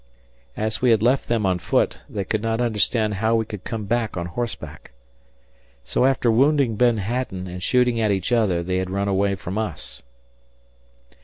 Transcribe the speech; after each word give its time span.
As 0.57 0.81
we 0.81 0.89
had 0.89 1.03
left 1.03 1.27
them 1.27 1.45
on 1.45 1.59
foot, 1.59 1.99
they 2.09 2.23
could 2.23 2.41
not 2.41 2.59
understand 2.59 3.13
how 3.21 3.35
we 3.35 3.45
could 3.45 3.63
come 3.63 3.85
back 3.85 4.17
on 4.17 4.25
horseback. 4.25 4.89
So 5.83 6.05
after 6.05 6.31
wounding 6.31 6.75
Ben 6.75 6.97
Hatton 6.97 7.45
and 7.45 7.61
shooting 7.61 8.01
at 8.01 8.09
each 8.09 8.31
other, 8.31 8.63
they 8.63 8.77
had 8.77 8.89
run 8.89 9.07
away 9.07 9.35
from 9.35 9.59
us. 9.59 10.01